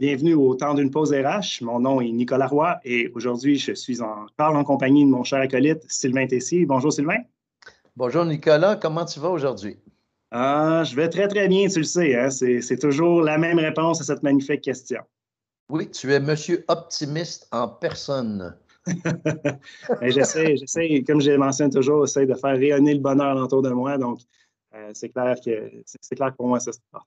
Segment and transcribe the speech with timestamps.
[0.00, 1.62] Bienvenue au temps d'une pause RH.
[1.62, 5.40] Mon nom est Nicolas Roy et aujourd'hui, je suis encore en compagnie de mon cher
[5.40, 6.64] acolyte Sylvain Tessier.
[6.64, 7.18] Bonjour Sylvain.
[7.96, 9.76] Bonjour Nicolas, comment tu vas aujourd'hui?
[10.30, 12.16] Ah, je vais très très bien, tu le sais.
[12.16, 12.30] Hein?
[12.30, 15.02] C'est toujours la même réponse à cette magnifique question.
[15.68, 18.56] Oui, tu es monsieur optimiste en personne.
[20.00, 23.98] j'essaie, j'essaie, comme je mentionne toujours, j'essaie de faire rayonner le bonheur autour de moi.
[23.98, 24.20] Donc,
[24.74, 27.02] euh, c'est clair que c'est clair que pour moi, ça se passe.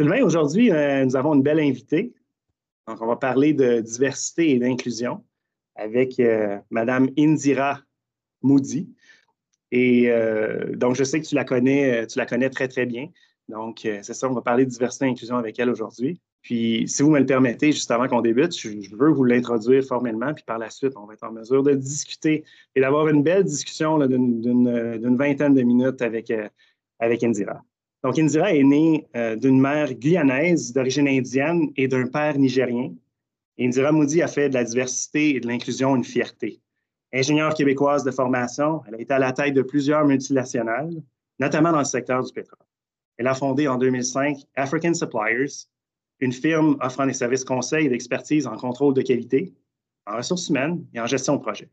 [0.00, 2.14] Sylvain, aujourd'hui, euh, nous avons une belle invitée.
[2.88, 5.22] Donc, on va parler de diversité et d'inclusion
[5.74, 7.82] avec euh, Madame Indira
[8.40, 8.88] Moody.
[9.72, 13.08] Et euh, donc, je sais que tu la connais, tu la connais très, très bien.
[13.50, 16.18] Donc, c'est ça, on va parler de diversité et inclusion avec elle aujourd'hui.
[16.40, 20.32] Puis, si vous me le permettez, juste avant qu'on débute, je, veux vous l'introduire formellement,
[20.32, 23.44] puis par la suite, on va être en mesure de discuter et d'avoir une belle
[23.44, 26.32] discussion d'une vingtaine de minutes avec,
[27.00, 27.60] avec Indira.
[28.02, 32.94] Donc, Indira est née euh, d'une mère guyanaise d'origine indienne et d'un père nigérien.
[33.58, 36.60] Indira Moody a fait de la diversité et de l'inclusion une fierté.
[37.12, 41.02] Ingénieure québécoise de formation, elle a été à la tête de plusieurs multinationales,
[41.38, 42.64] notamment dans le secteur du pétrole.
[43.18, 45.66] Elle a fondé en 2005 African Suppliers,
[46.20, 49.52] une firme offrant des services conseils et d'expertise en contrôle de qualité,
[50.06, 51.68] en ressources humaines et en gestion de projet.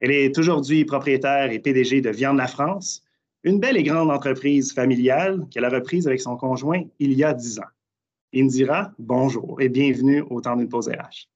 [0.00, 3.02] Elle est aujourd'hui propriétaire et PDG de Viande la France,
[3.44, 7.34] une belle et grande entreprise familiale qu'elle a reprise avec son conjoint il y a
[7.34, 7.70] dix ans.
[8.34, 11.28] Indira, bonjour et bienvenue au temps d'une pause RH.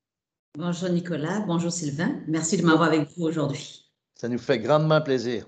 [0.58, 2.16] Bonjour Nicolas, bonjour Sylvain.
[2.26, 3.84] Merci de m'avoir avec vous aujourd'hui.
[4.14, 5.46] Ça nous fait grandement plaisir.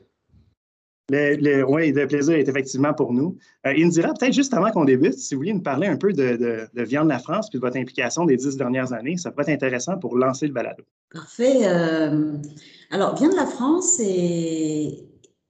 [1.13, 3.37] Le, oui, le plaisir est effectivement pour nous.
[3.67, 6.69] Euh, Indira, peut-être juste avant qu'on débute, si vous vouliez nous parler un peu de,
[6.73, 9.65] de, Viande la France puis de votre implication des dix dernières années, ça pourrait être
[9.65, 10.85] intéressant pour lancer le balado.
[11.13, 11.67] Parfait.
[11.67, 12.35] Euh,
[12.93, 14.01] alors, Viande la France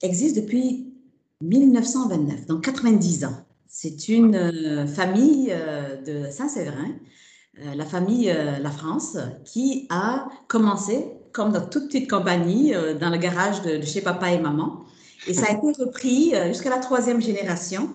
[0.01, 0.90] existe depuis
[1.43, 3.45] 1929, donc 90 ans.
[3.67, 6.91] C'est une euh, famille euh, de Saint-Séverin,
[7.61, 13.17] euh, la famille La France, qui a commencé, comme dans toute petite compagnie, dans le
[13.17, 14.85] garage de, chez papa et maman.
[15.27, 17.91] Et ça a été repris jusqu'à la troisième génération.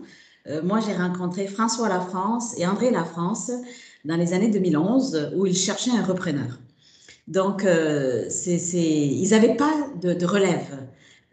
[0.64, 3.52] moi, j'ai rencontré François La France et André La France
[4.06, 6.60] dans les années 2011, où ils cherchaient un repreneur.
[7.28, 10.86] Donc, ils n'avaient pas de, de relève.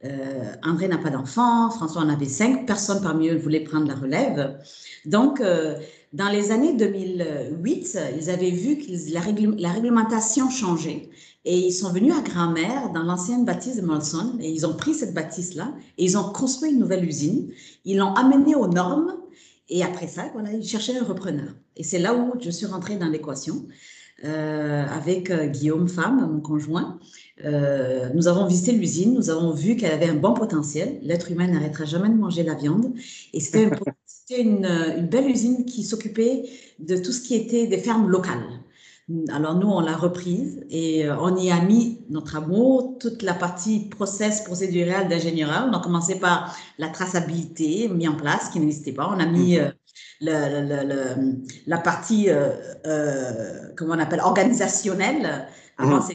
[0.05, 3.87] Euh, André n'a pas d'enfant, François en avait cinq, personne parmi eux ne voulait prendre
[3.87, 4.59] la relève.
[5.05, 5.77] Donc, euh,
[6.13, 11.09] dans les années 2008, ils avaient vu que la, réglementation changeait
[11.45, 14.95] et ils sont venus à Grand-Mère dans l'ancienne bâtisse de Molson et ils ont pris
[14.95, 17.51] cette bâtisse-là et ils ont construit une nouvelle usine.
[17.85, 19.17] Ils l'ont amenée aux normes
[19.69, 21.55] et après ça, ils cherchaient un repreneur.
[21.77, 23.67] Et c'est là où je suis rentrée dans l'équation.
[24.25, 27.01] Euh, avec Guillaume Femme, mon conjoint.
[27.45, 30.99] Euh, nous avons visité l'usine, nous avons vu qu'elle avait un bon potentiel.
[31.03, 32.93] L'être humain n'arrêtera jamais de manger la viande.
[33.33, 33.65] Et c'était
[34.39, 36.45] une, une, belle usine qui s'occupait
[36.79, 38.61] de tout ce qui était des fermes locales.
[39.31, 43.35] Alors nous, on l'a reprise et euh, on y a mis notre amour, toute la
[43.35, 45.51] partie process procédural d'ingénierie.
[45.69, 49.09] On a commencé par la traçabilité mis en place, qui n'existait pas.
[49.13, 49.73] On a mis mhm.
[50.29, 51.35] euh,
[51.67, 52.29] la partie,
[53.77, 55.49] comment on appelle, organisationnelle
[55.79, 56.15] avant, mhm.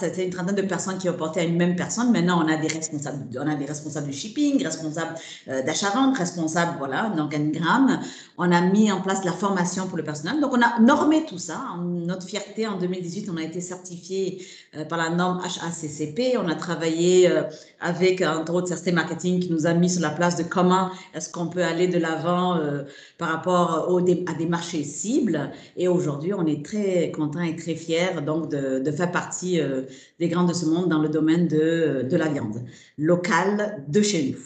[0.00, 2.10] c'était une trentaine de personnes qui reportaient à une même personne.
[2.10, 5.14] Maintenant, on a des responsables, on a des responsables du shipping, responsables
[5.48, 8.00] euh, d'achat-vente, responsables, voilà, d'organigramme.
[8.36, 10.40] On a mis en place la formation pour le personnel.
[10.40, 11.60] Donc, on a normé tout ça.
[11.80, 14.44] Notre fierté, en 2018, on a été certifié
[14.76, 16.36] euh, par la norme HACCP.
[16.36, 17.44] On a travaillé euh,
[17.80, 21.30] avec, entre autres, CRT Marketing qui nous a mis sur la place de comment est-ce
[21.30, 22.60] qu'on peut aller de l'avant
[23.18, 25.50] par rapport à des marchés cibles.
[25.76, 29.82] Et aujourd'hui, on est très content et très fiers donc de de, faire partie euh,
[30.18, 32.62] des grands de ce monde dans le domaine de, de la viande
[32.98, 34.38] locale de chez nous.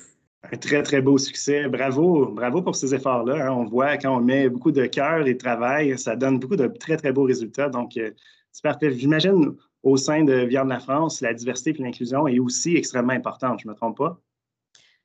[0.53, 1.69] Un très, très beau succès.
[1.69, 3.47] Bravo, bravo pour ces efforts-là.
[3.47, 3.53] Hein.
[3.53, 6.67] On voit quand on met beaucoup de cœur et de travail, ça donne beaucoup de
[6.67, 7.69] très, très beaux résultats.
[7.69, 8.11] Donc, euh,
[8.53, 8.93] c'est parfait.
[8.93, 13.13] J'imagine au sein de Viande de la France, la diversité et l'inclusion est aussi extrêmement
[13.13, 14.21] importante, je ne me trompe pas?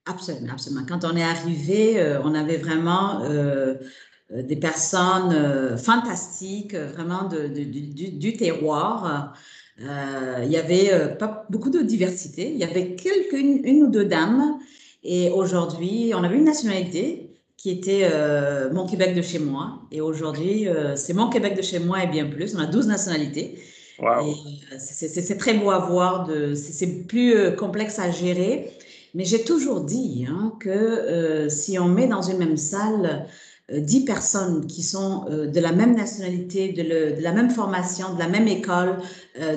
[0.06, 0.86] Absolument, absolument.
[0.88, 3.76] Quand on est arrivé, euh, on avait vraiment euh,
[4.32, 9.34] des personnes fantastiques, vraiment de, du, terroir.
[9.80, 12.52] il y avait pas beaucoup de diversité.
[12.52, 14.60] Il y avait quelques, une ou deux dames
[15.04, 19.82] et aujourd'hui, on avait une nationalité qui était euh, Mon Québec de chez moi.
[19.92, 22.56] Et aujourd'hui, euh, c'est Mon Québec de chez moi et bien plus.
[22.56, 23.60] On a 12 nationalités.
[24.00, 24.30] Wow.
[24.30, 26.30] Euh, c'est très beau à voir.
[26.56, 28.72] C'est plus complexe à gérer.
[29.16, 33.26] Mais j'ai toujours dit hein, que si on met dans une même salle
[33.72, 38.28] 10 personnes qui sont de la même nationalité, de, de, la même formation, de la
[38.28, 38.98] même école,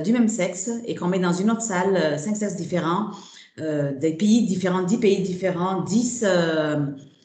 [0.05, 3.11] du même sexe, et qu'on met dans une autre salle cinq sexes différents,
[3.61, 6.25] euh, des pays différents, 10 pays différents, 10,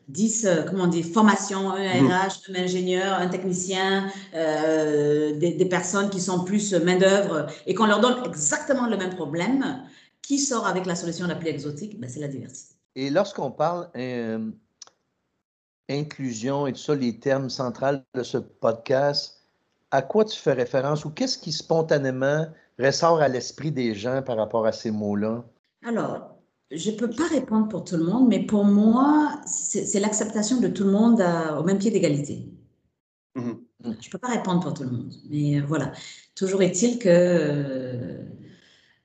[0.10, 2.56] 10 euh, euh, comment dire, formations, un RH, mm.
[2.56, 8.26] un ingénieur, un technicien, des, des, personnes qui sont plus main-d'œuvre et qu'on leur donne
[8.26, 9.84] exactement le même problème,
[10.22, 11.98] qui sort avec la solution la plus exotique?
[11.98, 12.76] Ben, C'est la diversité.
[12.96, 13.90] Et lorsqu'on parle
[15.90, 19.48] inclusion et tout ça, les termes centrales de ce podcast,
[19.92, 22.48] à quoi tu fais référence ou qu'est-ce qui spontanément
[22.80, 25.44] ressort à l'esprit des gens par rapport à ces mots-là?
[25.86, 26.36] Alors,
[26.72, 30.68] je ne peux pas répondre pour tout le monde, mais pour moi, c'est l'acceptation de
[30.68, 31.22] tout le monde
[31.58, 32.50] au même pied d'égalité.
[33.36, 33.58] Mm-hmm.
[33.84, 35.92] Je ne peux pas répondre pour tout le monde, mais euh, voilà.
[36.36, 38.07] Toujours est-il que euh,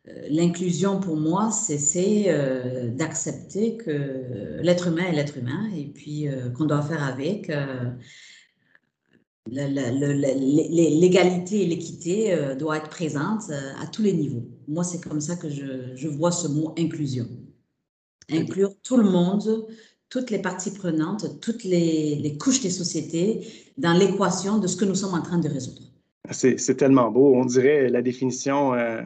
[0.05, 6.27] l'inclusion pour moi, c'est euh, d'accepter que l'être humain est l'être humain et puis
[6.57, 7.51] qu'on doit faire avec
[9.51, 14.45] l'égalité et l'équité euh, doit être présente euh, à tous les niveaux.
[14.69, 17.27] Moi, c'est comme ça que je, vois ce mot inclusion.
[18.31, 19.67] Inclure tout le monde,
[20.09, 23.47] toutes les parties prenantes, toutes les, couches des sociétés
[23.79, 25.83] dans l'équation de ce que nous sommes en train de résoudre.
[26.31, 27.35] C'est tellement beau.
[27.35, 29.03] On dirait la définition, euh,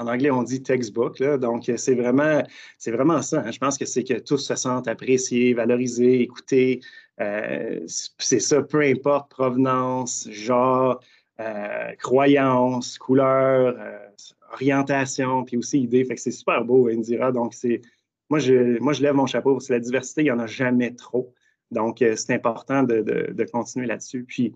[0.00, 1.22] en anglais, on dit textbook.
[1.22, 2.42] donc, c'est vraiment,
[2.86, 3.42] vraiment ça.
[3.44, 3.50] Hein.
[3.50, 6.80] Je pense que c'est que tous se sentent appréciés, valorisés, écoutés,
[7.20, 11.00] euh, c'est ça, peu importe provenance, genre,
[11.40, 14.08] euh, croyance, couleur, euh,
[14.54, 16.04] orientation, puis aussi idée.
[16.04, 17.30] Fait que c'est super beau, Indira.
[17.30, 17.82] Donc, c'est
[18.30, 20.46] moi je, moi, je lève mon chapeau parce que la diversité, il n'y en a
[20.46, 21.34] jamais trop.
[21.70, 24.24] Donc, c'est important de, de, continuer là-dessus.
[24.24, 24.54] Puis,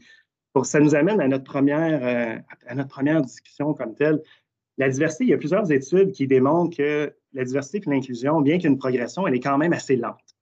[0.65, 4.21] ça nous amène à notre, première, à notre première discussion comme telle.
[4.79, 8.57] La diversité, il y a plusieurs études qui démontrent que la diversité et l'inclusion, bien
[8.57, 10.37] qu'il y ait une progression, elle est quand même assez lente.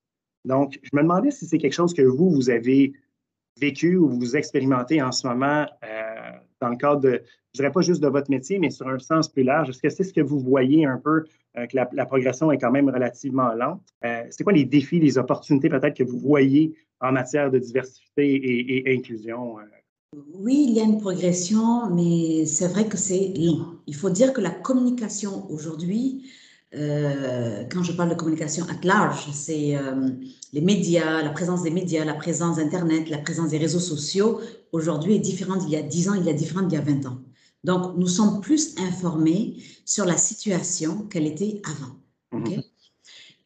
[0.45, 2.95] Donc, je me demandais si c'est quelque chose que vous, vous avez
[3.61, 6.31] vécu ou vous expérimentez en ce moment euh,
[6.61, 9.29] dans le cadre de, je dirais pas juste de votre métier, mais sur un sens
[9.29, 9.69] plus large.
[9.69, 11.25] Est-ce que c'est ce que vous voyez un peu,
[11.59, 13.83] euh, que la, progression est quand même relativement lente?
[14.05, 18.87] Euh, c'est quoi les défis, les opportunités peut-être que vous voyez en matière de diversité
[18.87, 19.59] et inclusion?
[20.35, 23.77] Oui, il y a une progression, mais c'est vrai que c'est lent.
[23.87, 26.31] Il faut dire que la communication aujourd'hui,
[26.75, 30.11] euh, quand je parle de communication at large, c'est euh,
[30.53, 34.41] les médias, la présence des médias, la présence d'Internet, la présence des réseaux sociaux,
[34.73, 36.83] aujourd'hui est différente il y a 10 ans, il y a différente il y a
[36.83, 37.19] 20 ans.
[37.65, 42.41] Donc, nous sommes plus informés sur la situation qu'elle était avant.
[42.41, 42.63] Mhm.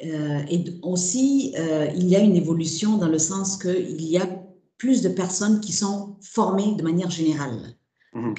[0.05, 1.55] Euh, et aussi,
[1.97, 4.46] il y a une évolution dans le sens qu'il y a
[4.79, 7.77] plus de personnes qui sont formées de manière générale.
[8.13, 8.35] Mhm.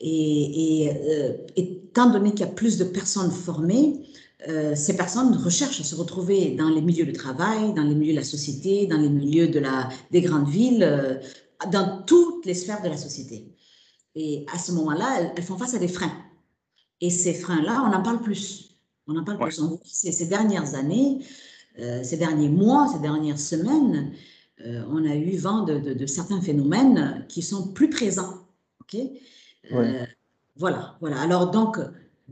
[0.00, 4.02] Et, euh, étant donné qu'il y a plus de personnes formées,
[4.48, 8.12] euh, ces personnes recherchent à se retrouver dans les milieux de travail, dans les milieux
[8.12, 11.14] de la société, dans les milieux de la, des grandes villes, euh,
[11.70, 13.54] dans toutes les sphères de la société.
[14.14, 16.12] Et à ce moment-là, elles, font face à des freins.
[17.00, 18.76] Et ces freins-là, on en parle plus.
[19.06, 19.60] On en parle plus.
[19.84, 21.18] ces, dernières années,
[21.76, 24.12] ces derniers mois, ces dernières semaines,
[24.60, 28.46] on a eu vent de, de, certains phénomènes qui sont plus présents.
[28.80, 29.00] ok?
[29.72, 30.04] Euh,
[30.56, 31.20] voilà, voilà.
[31.20, 31.78] Alors donc,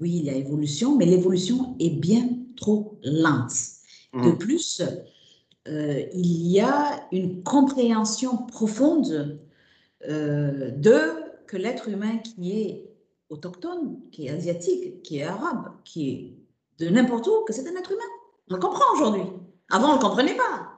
[0.00, 3.52] oui, il y a évolution, mais l'évolution est bien trop lente.
[4.14, 4.38] De mmh.
[4.38, 4.82] plus,
[5.68, 9.40] euh, il y a une compréhension profonde
[10.08, 11.00] euh, de
[11.46, 12.90] que l'être humain qui est
[13.30, 17.76] autochtone, qui est asiatique, qui est arabe, qui est de n'importe où, que c'est un
[17.76, 18.02] être humain.
[18.50, 19.22] On le comprend aujourd'hui.
[19.70, 20.71] Avant, on ne le comprenait pas.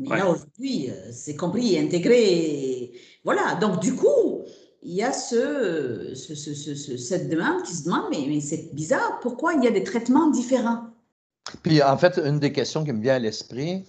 [0.00, 2.92] Mais là, aujourd'hui, c'est compris intégré.
[3.24, 3.56] Voilà.
[3.60, 4.42] Donc, du coup,
[4.82, 9.64] il y a ce, cette demande qui se demande, mais, mais c'est bizarre, pourquoi il
[9.64, 10.84] y a des traitements différents?
[11.62, 13.84] Puis en fait, une des questions qui me vient à l'esprit,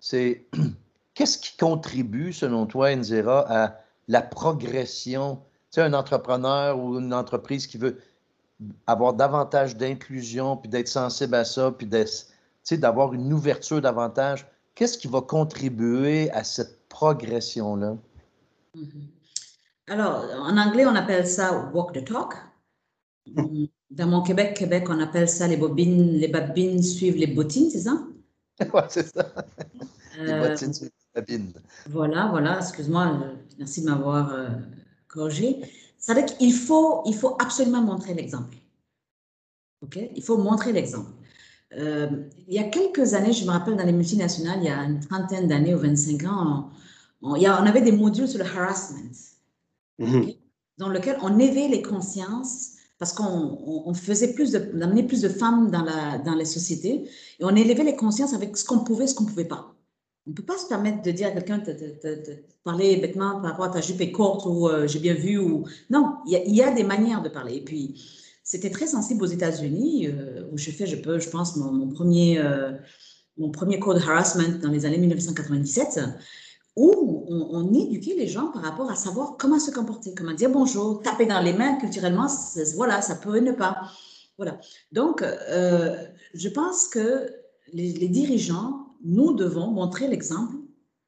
[0.00, 0.46] c'est
[1.14, 3.76] qu'est-ce qui contribue, selon toi, Nzera, à
[4.08, 5.36] la progression?
[5.70, 7.98] Tu sais, un entrepreneur ou une entreprise qui veut
[8.86, 11.88] avoir davantage d'inclusion, puis d'être sensible à ça, puis
[12.72, 14.46] d'avoir une ouverture davantage.
[14.76, 17.96] Qu'est-ce qui va contribuer à cette progression-là?
[18.74, 19.08] Mhm.
[19.88, 22.34] Alors, en anglais, on appelle ça walk the talk.
[23.90, 27.80] Dans mon Québec, Québec, on appelle ça les bobines, les babines suivent les bottines, c'est
[27.80, 27.98] ça?
[28.60, 29.32] Oui, c'est ça.
[30.18, 31.52] les Euh, bottines sur les babines.
[31.88, 34.48] Voilà, voilà, excuse-moi, euh, merci de m'avoir euh,
[35.08, 35.60] corrigé.
[35.98, 38.56] C'est-à-dire qu'il faut, il faut absolument montrer l'exemple.
[39.82, 39.98] OK?
[40.14, 41.10] Il faut montrer l'exemple.
[41.76, 42.08] Euh,
[42.48, 45.00] il y a quelques années, je me rappelle dans les multinationales, il y a une
[45.00, 46.70] trentaine d'années ou 25 ans,
[47.22, 49.10] on, on- il y a- on avait des modules sur le harassment,
[49.98, 50.32] Mhm.
[50.78, 55.02] dans lequel on éveillait les consciences parce qu'on on- on faisait plus de, on amenait
[55.02, 58.64] plus de femmes dans, la, dans les sociétés et on élevait les consciences avec ce
[58.64, 59.74] qu'on pouvait, ce qu'on ne pouvait pas.
[60.26, 61.74] On ne peut pas se permettre de dire à quelqu'un de,
[62.64, 65.64] parler bêtement par rapport à ta jupe est courte ou euh, j'ai bien vu ou
[65.90, 67.56] non, il y, a, il y a des manières de parler.
[67.56, 67.94] Et puis
[68.46, 71.88] c'était très sensible aux États-Unis euh, où je fais, je peux, je pense mon, mon
[71.88, 72.72] premier euh,
[73.36, 76.00] mon premier cours de harassment dans les années 1997
[76.76, 80.50] où on, on éduquait les gens par rapport à savoir comment se comporter, comment dire
[80.50, 82.28] bonjour, taper dans les mains culturellement,
[82.76, 83.90] voilà, ça peut ne pas.
[84.36, 84.60] Voilà.
[84.92, 85.96] Donc, euh,
[86.34, 87.28] je pense que
[87.72, 90.54] les, les dirigeants, nous devons montrer l'exemple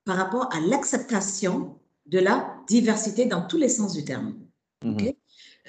[0.05, 1.77] par rapport à l'acceptation
[2.07, 4.35] de la diversité dans tous les sens du terme.
[4.85, 5.15] Ok?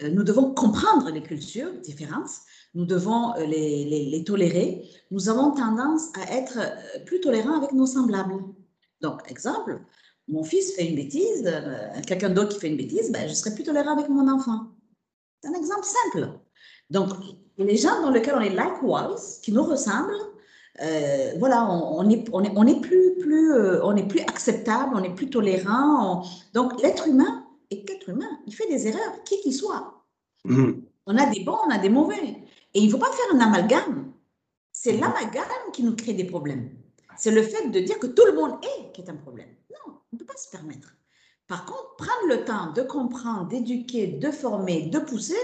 [0.03, 2.29] Euh, Nous devons comprendre les cultures différentes,
[2.75, 4.88] nous devons euh, les, tolérer.
[5.12, 8.36] Nous avons tendance à être euh, plus tolérants avec nos semblables.
[9.01, 9.79] Donc, exemple,
[10.27, 11.51] mon fils fait une bêtise,
[12.06, 14.68] quelqu'un d'autre qui fait une bêtise, ben, je serai plus tolérant avec mon enfant.
[15.41, 16.29] C'est un exemple simple.
[16.89, 17.10] Donc,
[17.58, 20.13] les gens dans lesquels on est likewise, qui nous ressemblent,
[21.39, 25.03] voilà, on, on est, on, est, on est plus, plus, on est plus acceptable, on
[25.03, 26.22] est plus tolérant.
[26.22, 27.38] on- Donc, l'être humain
[27.72, 28.40] est être humain.
[28.48, 30.06] Il fait des erreurs, qui qu'il soit.
[30.46, 30.84] Mhm.
[31.06, 32.38] On a des bons, on a des mauvais.
[32.74, 34.14] Et il ne faut pas faire un amalgame.
[34.72, 36.70] C'est l'amalgame qui nous crée des problèmes.
[37.18, 39.50] C'est le fait de dire que tout le monde est qui est un problème.
[39.72, 40.96] Non, on ne peut pas se permettre.
[41.48, 45.40] Par contre, prendre le temps de comprendre, d'éduquer, de former, de pousser,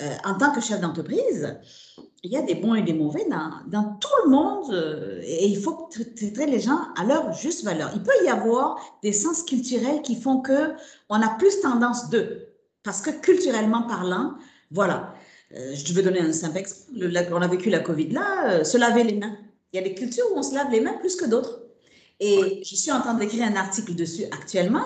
[0.00, 1.58] euh, en tant que chef d'entreprise,
[2.22, 5.46] il y a des bons et des mauvais dans, dans tout le monde euh, et
[5.46, 7.90] il faut traiter les gens à leur juste valeur.
[7.94, 10.74] Il peut y avoir des sens culturels qui font que
[11.08, 12.46] on a plus tendance d'eux.
[12.82, 14.34] Parce que culturellement parlant,
[14.70, 15.12] voilà,
[15.54, 17.32] euh, je veux donner un simple exemple.
[17.32, 19.36] On a vécu la Covid là, se laver les mains.
[19.72, 21.60] Il y a des cultures où on se lave les mains plus que d'autres.
[22.20, 24.84] Et je suis en train d'écrire un article dessus actuellement.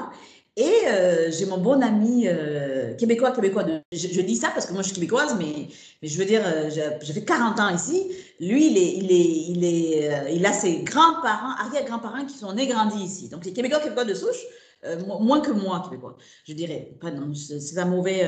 [0.56, 3.64] Et euh, j'ai mon bon ami euh, québécois, québécois.
[3.90, 5.66] je, dis ça parce que moi je suis québécoise, mais,
[6.00, 8.08] je veux dire, euh, j'ai fait 40 ans ici.
[8.38, 12.52] Lui, il, est, il, est, il, est, euh, il a ses grands-parents, arrière-grands-parents qui sont
[12.52, 13.28] nés, grandis ici.
[13.28, 14.38] Donc les Québécois, québécois de souche,
[15.04, 16.16] mo- moins que moi, québécois.
[16.46, 18.24] Je dirais, pas non, c'est un mauvais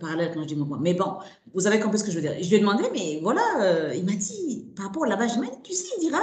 [0.00, 0.78] parallèle quand je dis moi.
[0.80, 1.16] Mais bon,
[1.52, 2.34] vous avez compris ce que je veux dire.
[2.40, 5.50] Je lui ai demandé, mais voilà, il m'a dit, par rapport au lavage des mains,
[5.62, 6.20] tu sais, il dira,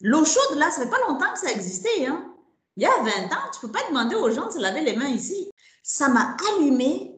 [0.00, 2.06] l'eau chaude, là, ça fait pas longtemps que ça existait.
[2.06, 2.33] Hein?
[2.76, 4.96] Il y a 20 ans, tu peux pas demander aux gens de se laver les
[4.96, 5.50] mains ici.
[5.82, 7.14] Ça m'a allumé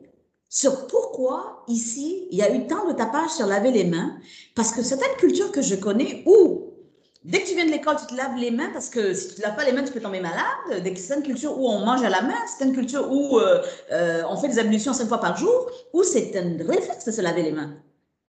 [0.49, 4.17] sur pourquoi ici, il y a eu tant de tapage sur laver les mains.
[4.55, 6.67] Parce que certaines cultures que je connais où
[7.27, 9.33] Dès que tu viens de l'école, tu te laves les mains parce que si tu
[9.33, 10.81] ne te laves pas les mains, tu peux tomber malade.
[10.85, 13.41] Dès que c'est une culture où on mange à la main, c'est une culture où
[13.41, 13.61] euh,
[13.91, 17.21] euh, on fait des ablutions cinq fois par jour, où c'est un réflexe de se
[17.21, 17.75] laver les mains.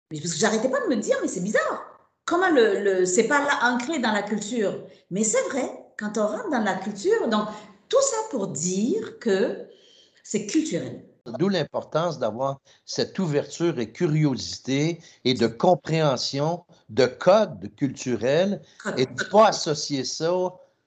[0.10, 1.86] Mais parce que j'arrêtais pas de me dire, mais c'est bizarre.
[2.24, 4.80] Comment le, le c'est pas là ancré dans la culture
[5.12, 7.48] Mais c'est vrai, quand on rentre dans la culture, donc
[7.90, 9.68] tout ça pour dire que
[10.24, 11.04] c'est culturel.
[11.40, 18.62] D'où l'importance d'avoir cette ouverture et curiosité et de compréhension de codes culturels
[18.96, 20.32] et de ne pas associer ça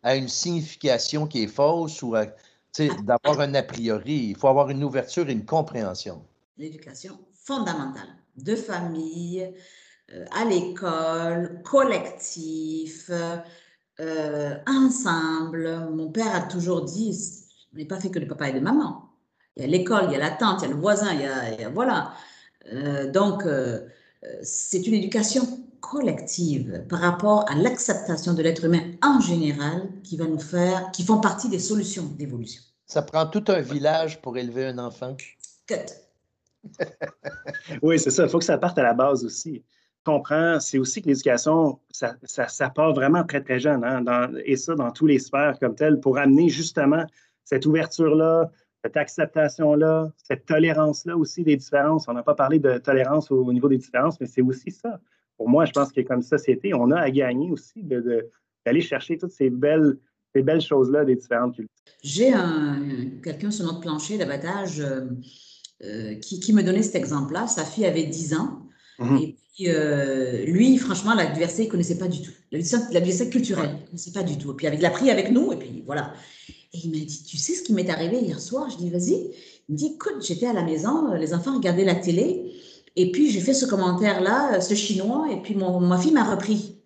[0.02, 2.24] à une signification qui est fausse ou à,
[2.72, 4.28] sais, d'avoir un a priori.
[4.30, 6.22] Il faut avoir une ouverture et une compréhension.
[6.56, 9.52] L'éducation fondamentale de famille,
[10.12, 13.36] euh, à l'école, collectif, euh,
[14.66, 15.88] ensemble.
[15.92, 17.16] Mon père a toujours dit,
[17.72, 19.10] on n'est pas fait que de papa et de maman.
[19.56, 21.20] Il y a l'école, il y a la tante, il y a le voisin, il
[21.20, 22.12] y a, il y a voilà.
[22.72, 23.86] Euh, donc, euh,
[24.42, 25.42] c'est une éducation
[25.80, 31.04] collective par rapport à l'acceptation de l'être humain en général qui va nous faire, qui
[31.04, 32.62] font partie des solutions d'évolution.
[32.86, 35.16] Ça prend tout un village pour élever un enfant.
[35.66, 35.76] Cut.
[37.82, 38.24] oui, c'est ça.
[38.24, 39.64] Il faut que ça parte à la base aussi.
[40.04, 44.56] Comprends, c'est aussi que l'éducation, ça, ça, ça, part vraiment très, très jeune, hein, et
[44.56, 47.04] ça dans tous les sphères comme tel, pour amener justement
[47.44, 48.50] cette ouverture-là,
[48.82, 52.08] cette acceptation-là, cette tolérance-là aussi des différences.
[52.08, 55.00] On n'a pas parlé de tolérance au, au niveau des différences, mais c'est aussi ça.
[55.40, 59.16] Pour moi, je pense que comme société, on a à gagner aussi d'aller de, chercher
[59.16, 59.96] toutes ces belles,
[60.34, 61.74] ces belles choses-là des différentes cultures.
[62.02, 62.32] J'ai
[63.22, 65.06] quelqu'un sur notre plancher d'abattage euh,
[65.82, 67.46] euh, qui, qui, me donnait cet exemple-là.
[67.46, 68.66] Sa fille avait 10 ans.
[69.00, 69.22] Mm -hmm.
[69.22, 72.32] Et puis, euh, lui, franchement, la diversité, il ne connaissait pas du tout.
[72.52, 73.78] la bibliothèque culturelle.
[73.88, 74.52] Je ne sais pas du tout.
[74.52, 76.12] Et puis, il l'a pris avec nous, et puis voilà.
[76.72, 79.16] Et il m'a dit, tu sais ce qui m'est arrivé hier soir Je dis, vas-y.
[79.68, 82.52] Il me dit, écoute, j'étais à la maison, les enfants regardaient la télé,
[82.96, 86.76] et puis j'ai fait ce commentaire-là, ce chinois, et puis mon, ma fille m'a repris.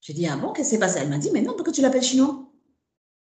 [0.00, 1.82] J'ai dit, ah bon, qu'est-ce qui s'est passé Elle m'a dit, mais non, pourquoi tu
[1.82, 2.34] l'appelles chinois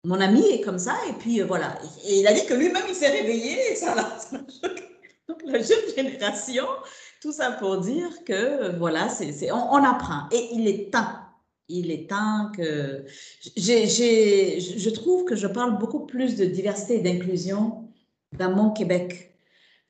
[0.04, 1.78] Mon ami est comme ça, et puis euh, voilà.
[2.06, 4.18] Et il a dit que lui-même, il s'est réveillé, et ça l'a
[4.68, 4.83] Donc
[5.52, 6.66] la jeune génération,
[7.20, 10.28] tout ça pour dire que voilà, c'est, on, on, apprend.
[10.32, 11.16] Et il est temps,
[11.68, 13.04] il est temps que...
[13.56, 17.88] Je trouve que je parle beaucoup plus de diversité et d'inclusion
[18.36, 19.38] dans mon Québec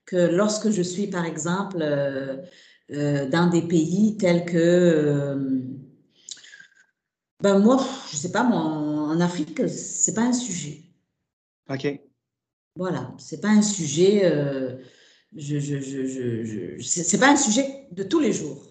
[0.07, 2.37] que lorsque je suis, par exemple, euh,
[2.93, 4.57] euh, dans des pays tels que...
[4.57, 5.61] Euh,
[7.43, 10.83] ben moi, je sais pas, moi, en Afrique, c'est pas un sujet.
[11.69, 12.01] OK.
[12.77, 14.23] Voilà, c'est pas un sujet
[15.37, 18.63] je, je, je, je c'est pas un sujet de tous les jours.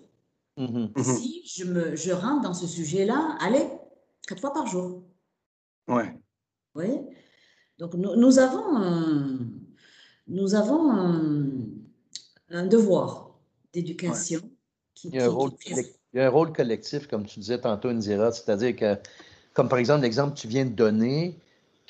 [0.57, 0.93] Mm-hmm.
[0.93, 1.17] Mm-hmm.
[1.17, 3.67] Si je, me, je rentre dans ce sujet-là, allez,
[4.27, 5.03] quatre fois par jour.
[5.87, 6.15] Ouais.
[6.75, 6.87] Oui.
[7.79, 9.39] Donc, nous, nous avons, un,
[10.27, 10.91] nous avons
[12.49, 13.31] un, devoir
[13.73, 14.41] d'éducation.
[15.03, 15.25] Il, y a
[16.27, 18.95] un rôle collectif, comme tu disais tantôt, Indira, c'est-à-dire que,
[19.53, 21.39] comme par exemple l'exemple que tu viens de donner,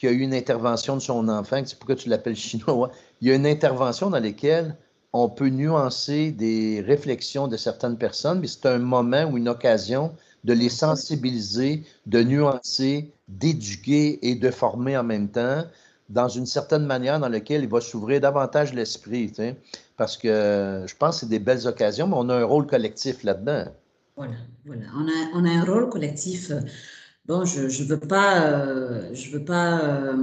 [0.03, 2.91] qu'il y a eu une intervention de son enfant, c'est pourquoi tu l'appelles chinois,
[3.21, 4.75] il y a une intervention dans laquelle
[5.13, 10.11] on peut nuancer des réflexions de certaines personnes, mais c'est un moment ou une occasion
[10.43, 15.63] de les sensibiliser, de nuancer, d'éduquer et de former en même temps
[16.09, 19.31] dans une certaine manière dans laquelle il va s'ouvrir davantage l'esprit.
[19.95, 23.23] Parce que je pense que c'est des belles occasions, mais on a un rôle collectif
[23.23, 23.65] là-dedans.
[24.17, 24.33] Voilà,
[24.65, 24.83] voilà.
[24.97, 26.51] On, a, on a un rôle collectif.
[27.25, 30.15] Bon, je ne veux pas, euh, je veux pas euh,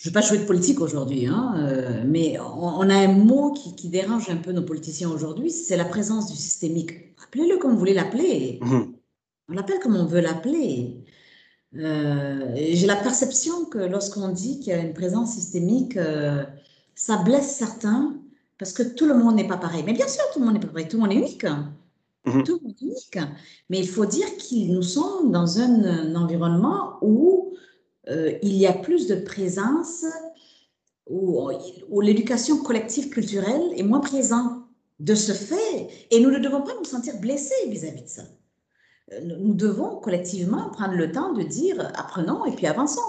[0.00, 3.52] je ne veux pas jouer de politique aujourd'hui, hein, euh, mais on, a un mot
[3.52, 7.14] qui, dérange un peu nos politiciens aujourd'hui, c'est la présence du systémique.
[7.22, 8.60] Appelez-le comme vous voulez l'appeler.
[8.62, 8.94] Mhm.
[9.50, 11.04] On l'appelle comme on veut l'appeler.
[11.76, 16.44] Euh, J'ai la perception que lorsqu'on dit qu'il y a une présence systémique, euh,
[16.94, 18.14] ça blesse certains
[18.56, 19.82] parce que tout le monde n'est pas pareil.
[19.84, 21.44] Mais bien sûr, tout le monde n'est pas pareil, tout le monde est unique.
[22.26, 22.44] Mhm.
[22.44, 23.18] Tout unique.
[23.70, 27.54] Mais il faut dire qu'ils nous sommes dans un, environnement où
[28.08, 30.04] euh, il y a plus de présence
[31.08, 31.50] où,
[32.00, 34.62] l'éducation collective culturelle est moins présente
[35.00, 35.88] de ce fait.
[36.10, 38.22] Et nous ne devons pas nous sentir blessés vis-à-vis de ça.
[39.12, 43.00] Euh, nous devons collectivement prendre le temps de dire apprenons et puis avançons.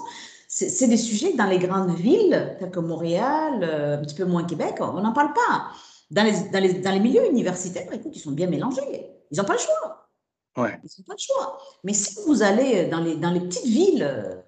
[0.48, 4.44] C'est des sujets dans les grandes villes, telles que Montréal, euh, un petit peu moins
[4.44, 5.72] Québec, on n'en parle pas.
[6.12, 9.10] Dans les, dans, les, dans les, milieux universitaires, écoute, ils sont bien mélangés.
[9.32, 10.10] Ils n'ont pas le choix.
[10.58, 10.80] Ouais.
[10.84, 11.58] Ils n'ont pas le choix.
[11.84, 14.42] Mais si vous allez dans les, dans les petites villes,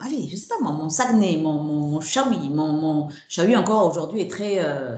[0.00, 3.08] allez, je sais pas, mon, mon Saguenay, mon, mon, mon Chaoui, mon, mon
[3.56, 4.96] encore aujourd'hui est très, euh,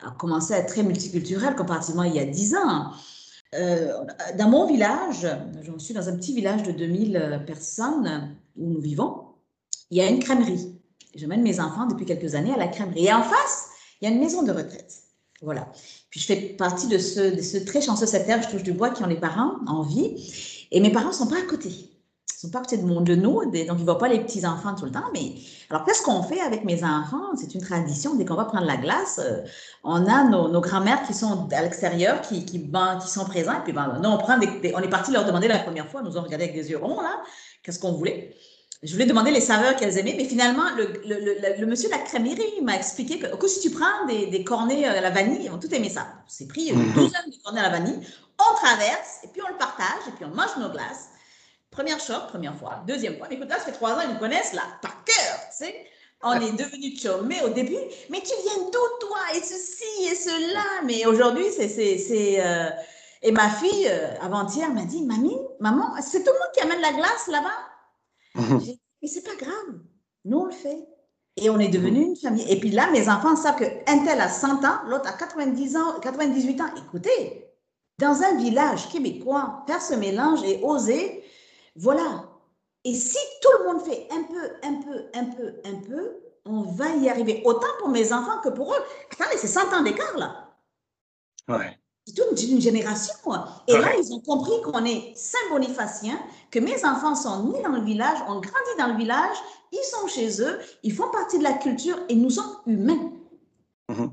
[0.00, 2.90] a commencé à être très multiculturel comparativement il y a 10 ans.
[3.54, 3.92] Euh,
[4.38, 5.26] dans mon village,
[5.62, 9.22] je suis dans un petit village de 2000 personnes où nous vivons,
[9.90, 10.74] il y a une crèmerie.
[11.14, 13.06] J'amène mes enfants depuis quelques années à la crèmerie.
[13.06, 13.68] Et en face,
[14.00, 15.02] il y a une maison de retraite.
[15.42, 15.68] Voilà.
[16.10, 17.20] Puis je fais partie de ce,
[17.60, 20.68] de très chanceux secteur, je touche du bois, qui ont les parents en vie.
[20.70, 21.68] Et mes parents ne sont pas à côté.
[21.68, 24.74] Ils sont pas à côté de, de nous, donc ils ne voient pas les petits-enfants
[24.74, 25.04] tout le temps.
[25.12, 25.34] Mais
[25.70, 27.34] alors, qu'est-ce qu'on fait avec mes enfants?
[27.36, 28.14] C'est une tradition.
[28.14, 29.42] Dès qu'on va prendre la glace, euh,
[29.84, 32.44] on a nos, nos grands-mères qui sont à l'extérieur, qui,
[33.06, 33.58] sont présents.
[33.58, 36.02] Et puis, ben, nous, on, prend on est parti leur demander la première fois.
[36.02, 37.20] Nous ont regardé avec des yeux ronds, là.
[37.62, 38.34] Qu'est-ce qu'on voulait?
[38.82, 42.00] Je voulais demander les saveurs qu'elles aimaient, mais finalement, le, le, le, monsieur de la
[42.00, 45.50] crèmerie m'a expliqué que, que, si tu prends des, des, cornets à la vanille, ils
[45.50, 46.06] ont tout aimé ça.
[46.28, 46.92] C'est pris une mhm.
[46.92, 47.98] douzaine de cornets à la vanille,
[48.38, 51.08] on traverse, et puis on le partage, et puis on mange nos glaces.
[51.70, 52.82] Première choc, première fois.
[52.86, 53.28] Deuxième fois.
[53.30, 55.86] Écoute, là, ça fait trois ans, ils nous connaissent, là, par cœur, tu sais.
[56.22, 57.76] On est devenus mais au début.
[58.10, 59.18] Mais tu viens d'où, toi?
[59.34, 60.64] Et ceci et cela.
[60.84, 62.40] Mais aujourd'hui, c'est.
[62.40, 62.70] Euh...
[63.22, 66.80] Et ma fille, euh, avant-hier, m'a dit Mamie, maman, c'est tout le monde qui amène
[66.80, 67.75] la glace là-bas
[68.58, 69.80] dit Mais c'est pas grave.
[70.24, 70.86] Nous, on le fait.
[71.36, 72.50] Et on est devenu une famille.
[72.50, 76.00] Et puis là, mes enfants savent qu'un tel a 100 ans, l'autre a 90 ans,
[76.00, 76.70] 98 ans.
[76.78, 77.46] Écoutez,
[77.98, 81.22] dans un village québécois, faire ce mélange et oser,
[81.76, 82.30] voilà.
[82.84, 86.62] Et si tout le monde fait un peu, un peu, un peu, un peu, on
[86.62, 87.42] va y arriver.
[87.44, 88.82] Autant pour mes enfants que pour eux.
[89.12, 90.56] Attendez, c'est 100 ans d'écart, là.
[91.48, 91.78] Ouais.
[92.06, 93.14] C'est toute une génération.
[93.66, 96.16] Et là, ils ont compris qu'on est Saint-Bonifacien,
[96.52, 99.36] que mes enfants sont nés dans le village, ont grandi dans le village,
[99.72, 103.12] ils sont chez eux, ils font partie de la culture et nous sommes humains.
[103.90, 104.12] Mm-hmm.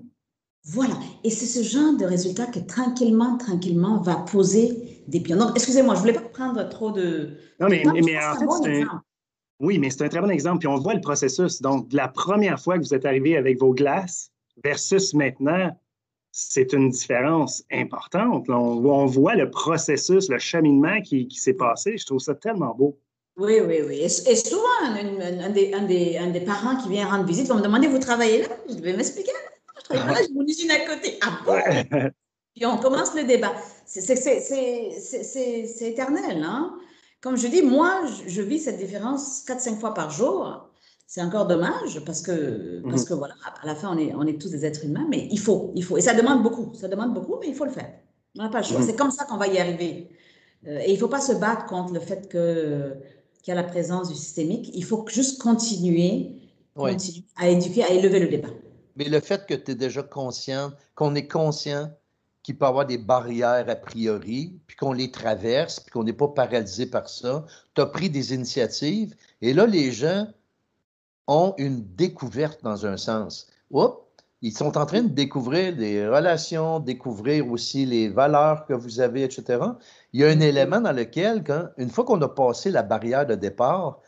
[0.66, 0.96] Voilà.
[1.24, 5.38] Et c'est ce genre de résultat que tranquillement, tranquillement va poser des pions.
[5.38, 7.38] Donc, excusez-moi, je ne voulais pas prendre trop de.
[7.60, 9.04] Non, mais, mais, en fait, un.
[9.60, 10.60] Oui, mais c'est un très bon exemple.
[10.60, 11.62] Puis on voit le processus.
[11.62, 14.32] Donc, la première fois que vous êtes arrivé avec vos glaces
[14.64, 15.78] versus maintenant,
[16.36, 18.50] c'est une différence importante.
[18.50, 21.96] On, voit le processus, le cheminement qui, s'est passé.
[21.96, 22.98] Je trouve ça tellement beau.
[23.38, 24.00] Oui, oui, oui.
[24.02, 28.48] Et, souvent, un, des, parents qui vient rendre visite va me demander Vous travaillez là?
[28.68, 29.32] Je vais m'expliquer.
[29.78, 31.20] Je travaille là, j'ai mon usine à côté.
[31.22, 32.10] Ah bon?
[32.56, 33.54] Puis on commence le débat.
[33.86, 34.10] C'est
[35.82, 36.44] éternel.
[36.44, 36.76] Hein?
[37.22, 40.68] Comme je dis, moi, je, vis cette différence 4-5 fois par jour.
[41.14, 42.90] C'est encore dommage parce que, mhm.
[42.90, 45.28] parce que voilà, à la fin, on est, on est tous des êtres humains, mais
[45.30, 45.96] il faut, il faut.
[45.96, 47.94] Et ça demande beaucoup, ça demande beaucoup, mais il faut le faire.
[48.36, 48.80] On n'a pas le choix.
[48.80, 48.88] Mhm.
[48.88, 50.10] C'est comme ça qu'on va y arriver.
[50.66, 52.96] Euh, et il ne faut pas se battre contre le fait que,
[53.44, 54.72] qu'il y a la présence du systémique.
[54.74, 56.36] Il faut juste continuer,
[56.76, 58.50] continuer à éduquer, à élever le débat.
[58.96, 61.92] Mais le fait que tu es déjà conscient, qu'on est conscient
[62.42, 66.12] qu'il peut y avoir des barrières a priori, puis qu'on les traverse, puis qu'on n'est
[66.12, 67.46] pas paralysé par ça,
[67.76, 69.14] tu as pris des initiatives.
[69.44, 70.26] Et là, les gens
[71.28, 73.48] ont une découverte dans un sens.
[73.72, 73.98] Oups,
[74.42, 79.24] ils sont en train de découvrir des relations, découvrir aussi les valeurs que vous avez,
[79.24, 79.60] etc.
[80.12, 83.26] Il y a un élément dans lequel, quand, une fois qu'on a passé la barrière
[83.26, 84.02] de départ,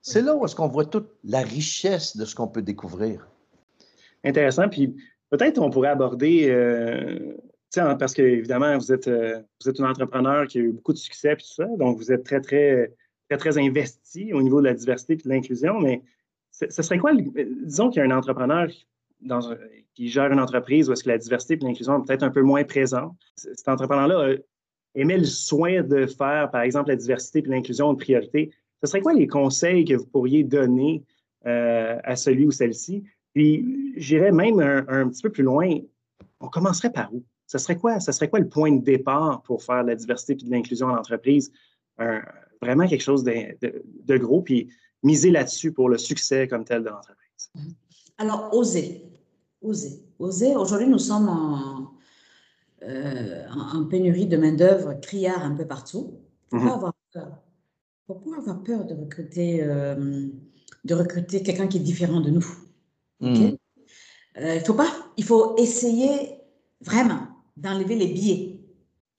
[0.00, 3.26] c'est là où est-ce qu'on voit toute la richesse de ce qu'on peut découvrir.
[4.22, 4.68] Intéressant.
[4.68, 4.94] Puis
[5.28, 7.34] peut-être on pourrait aborder, euh,
[7.74, 11.32] parce qu'évidemment, vous êtes, euh, vous êtes un entrepreneur qui a eu beaucoup de succès
[11.32, 12.94] et tout ça, donc vous êtes très, très,
[13.28, 16.02] très, très investi au niveau de la diversité et de l'inclusion, mais
[16.68, 18.68] ce serait quoi, disons qu'il y a un entrepreneur
[19.94, 22.42] qui gère une entreprise où est-ce que la diversité et l'inclusion est peut-être un peu
[22.42, 23.16] moins présente.
[23.36, 24.36] Cet entrepreneur-là
[24.94, 28.50] aimait le soin de faire, par exemple, la diversité et l'inclusion une priorité.
[28.82, 31.04] Ce serait quoi les conseils que vous pourriez donner
[31.46, 33.04] euh, à celui ou celle-ci?
[33.34, 35.68] Puis j'irais même un, petit peu plus loin.
[36.40, 37.22] On commencerait par où?
[37.46, 38.00] Ce serait quoi?
[38.00, 41.52] Ce serait quoi le point de départ pour faire la diversité et l'inclusion en entreprise?
[42.62, 44.40] vraiment quelque chose de, de gros.
[44.40, 44.70] Puis
[45.02, 47.50] miser là-dessus pour le succès comme tel de l'entreprise?
[48.18, 49.04] Alors, oser.
[49.62, 50.02] Oser.
[50.18, 50.56] Oser.
[50.56, 51.92] Aujourd'hui, nous sommes en,
[52.82, 56.18] euh, en, pénurie de main-d'œuvre, criard un peu partout.
[56.50, 56.68] Pas mhm.
[56.68, 57.38] avoir peur?
[58.08, 60.26] pas avoir peur de recruter, euh,
[60.84, 62.46] de recruter quelqu'un qui est différent de nous?
[63.20, 63.56] Mhm.
[64.38, 66.38] Euh, il faut pas, il faut essayer
[66.80, 68.60] vraiment d'enlever les biais.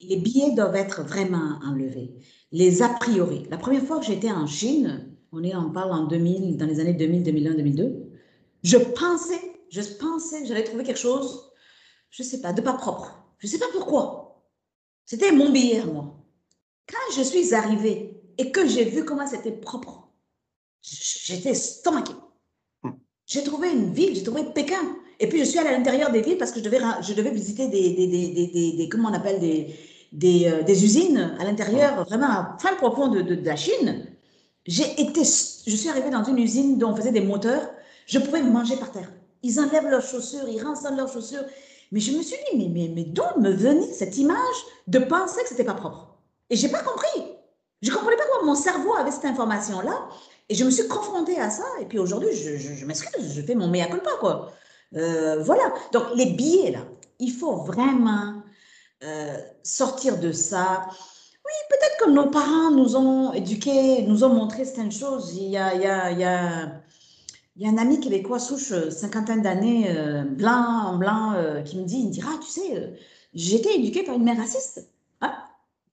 [0.00, 2.14] Les biais doivent être vraiment enlevés.
[2.50, 3.46] Les a priori.
[3.50, 6.78] La première fois que j'étais en Chine, on est, en parle en 2000, dans les
[6.78, 8.12] années 2000, 2001, 2002.
[8.62, 9.40] Je pensais,
[9.70, 11.50] je pensais que j'allais trouver quelque chose,
[12.10, 13.18] je ne sais pas, de pas propre.
[13.38, 14.44] Je ne sais pas pourquoi.
[15.06, 16.14] C'était mon billet, moi.
[16.86, 20.10] Quand je suis arrivée et que j'ai vu comment c'était propre,
[20.82, 22.12] j'étais stomaquée.
[22.82, 22.90] Hmm.
[23.26, 24.96] J'ai trouvé une ville, j'ai trouvé Pékin.
[25.18, 27.30] Et puis je suis allée à l'intérieur des villes parce que je devais, je devais
[27.30, 29.74] visiter des, des, des, des comment on appelle, des,
[30.12, 34.11] des, euh, usines à l'intérieur, vraiment à fin profond de, de, de la Chine.
[34.66, 37.68] J'ai été, je suis arrivée dans une usine dont on faisait des moteurs.
[38.06, 39.10] Je pouvais manger par terre.
[39.42, 41.44] Ils enlèvent leurs chaussures, ils rincent leurs chaussures.
[41.90, 44.36] Mais je me suis dit, mais, mais, mais d'où me venait cette image
[44.86, 46.16] de penser que c'était pas propre?
[46.48, 47.32] Et j'ai pas compris.
[47.82, 50.08] Je comprenais pas comment mon cerveau avait cette information-là.
[50.48, 51.64] Et je me suis confrontée à ça.
[51.80, 54.52] Et puis aujourd'hui, je, je, m'excuse, je fais mon mea culpa, quoi.
[54.96, 55.72] Euh, voilà.
[55.92, 56.80] Donc, les billets, là,
[57.18, 58.42] il faut vraiment
[59.02, 60.86] euh, sortir de ça.
[61.44, 65.36] Oui, peut-être que nos parents nous ont éduqués, nous ont montré certaines choses.
[65.36, 66.82] Il y a, il y a, il y a,
[67.56, 71.62] il y a un ami québécois, souche, euh, cinquantaine d'années, euh, blanc, en blanc, euh,
[71.62, 72.98] qui me dit, il me dira, ah, tu sais,
[73.34, 74.88] j'étais éduquée par une mère raciste.
[75.20, 75.34] Hein?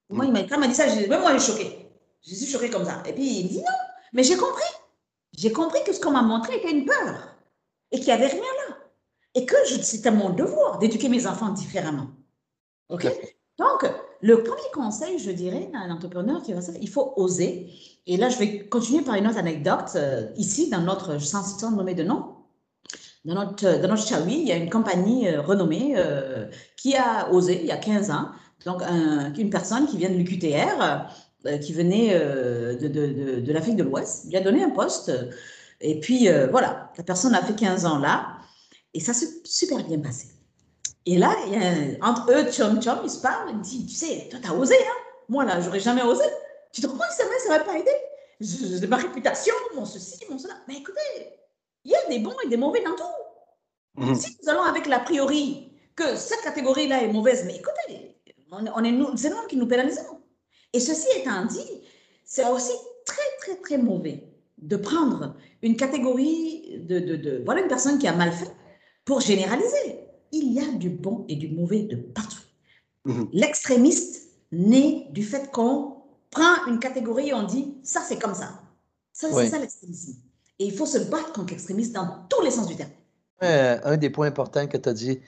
[0.10, 1.90] Moi, il m'a, quand il m'a dit ça, même moi, je suis choquée.
[2.26, 3.04] Je suis choquée comme ça.
[3.06, 3.78] Et puis, il me dit, non,
[4.14, 4.64] mais j'ai compris.
[5.36, 7.36] J'ai compris que ce qu'on m'a montré était une peur
[7.92, 8.78] et qu'il n'y avait rien là.
[9.36, 12.08] Et que c'était mon devoir d'éduquer mes enfants différemment.
[12.90, 13.06] OK?
[13.58, 13.86] Donc,
[14.22, 17.70] le premier conseil, je dirais, à un entrepreneur qui va ça, il faut oser.
[18.06, 19.92] Et là, je vais continuer par une autre anecdote.
[19.96, 22.36] Euh, ici, dans notre, sans, sans nommer de nom,
[23.24, 27.32] dans notre, dans notre Chaoui, il y a une compagnie euh, renommée euh, qui a
[27.32, 28.30] osé il y a 15 ans.
[28.66, 28.82] Donc,
[29.38, 31.08] une personne qui vient de l'UQTR,
[31.62, 35.14] qui venait de, de, de, l'Afrique de l'Ouest, lui a donné un poste.
[35.80, 38.36] Et puis, voilà, la personne a fait 15 ans là.
[38.94, 40.28] Et ça s'est super bien passé.
[41.06, 43.88] Et là, il y a, entre eux, Chum Chum, ils se parlent, ils me disent,
[43.88, 46.26] tu sais, toi, t'as osé, hein Moi, là, j'aurais jamais osé.
[46.72, 47.90] Tu te crois que ça ne va pas aider?
[48.40, 50.56] Je, Ma réputation, mon ceci, mon cela.
[50.68, 51.00] Mais écoutez,
[51.84, 53.04] il y a des bons et des mauvais dans tout.
[53.96, 54.16] Mhm.
[54.16, 58.16] Si nous allons avec l'a priori que cette catégorie-là est mauvaise, mais écoutez,
[58.52, 60.22] on, est nous, c'est nous qui nous pénalisons.
[60.74, 61.82] Et ceci étant dit,
[62.24, 62.74] c'est aussi
[63.06, 64.24] très, très, très mauvais
[64.58, 68.52] de prendre une catégorie de, de, de, voilà une personne qui a mal fait
[69.06, 72.42] pour généraliser il y a du bon et du mauvais de partout.
[73.06, 73.30] Mhm.
[73.34, 75.96] L'extrémiste naît du fait qu'on
[76.32, 78.62] prend une catégorie et on dit ça c'est comme ça.
[79.14, 80.16] Ça, c'est ça l'extrémisme.
[80.60, 82.92] Et il faut se battre contre l'extrémisme dans tous les sens du terme.
[83.42, 85.20] un des points importants que tu as dit,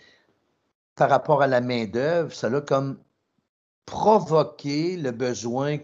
[0.96, 2.98] par rapport à la main-d'œuvre, ça a comme
[3.86, 5.78] provoqué le besoin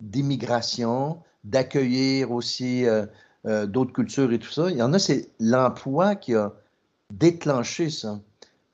[0.00, 3.06] d'immigration, d'accueillir aussi euh,
[3.46, 4.70] euh, d'autres cultures et tout ça.
[4.70, 6.52] Il y en a, c'est l'emploi qui a
[7.10, 8.20] déclenché ça.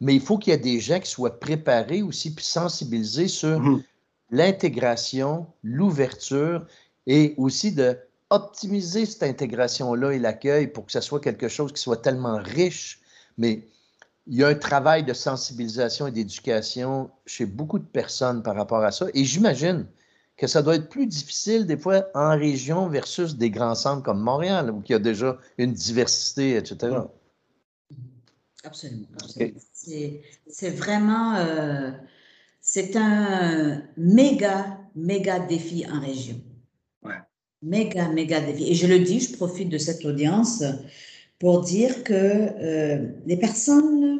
[0.00, 3.60] Mais il faut qu'il y ait des gens qui soient préparés aussi, puis sensibilisés sur
[3.60, 3.82] mhm.
[4.30, 6.66] l'intégration, l'ouverture
[7.06, 7.96] et aussi de
[8.30, 13.00] optimiser cette intégration-là et l'accueil pour que ce soit quelque chose qui soit tellement riche.
[13.38, 13.62] Mais
[14.26, 18.82] il y a un travail de sensibilisation et d'éducation chez beaucoup de personnes par rapport
[18.82, 19.06] à ça.
[19.14, 19.86] Et j'imagine
[20.36, 24.20] que ça doit être plus difficile des fois en région versus des grands centres comme
[24.20, 26.96] Montréal, où il y a déjà une diversité, etc.
[28.66, 29.06] Absolument.
[30.48, 31.92] C'est vraiment, euh,
[32.60, 36.40] c'est un méga, méga défi en région.
[37.02, 37.14] Ouais.
[37.62, 38.68] Méga, méga défi.
[38.70, 40.64] Et je le dis, je profite de cette audience
[41.38, 44.18] pour dire que euh, les personnes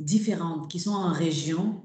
[0.00, 1.82] différentes qui sont en région,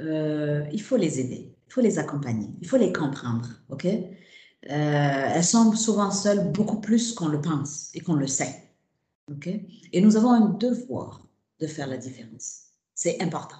[0.00, 3.86] euh, il faut les aider, il faut les accompagner, il faut les comprendre, ok?
[4.62, 8.67] Elles sont souvent seules beaucoup plus qu'on le pense et qu'on le sait.
[9.92, 11.26] Et nous avons un devoir
[11.60, 12.68] de faire la différence.
[12.94, 13.58] C'est important.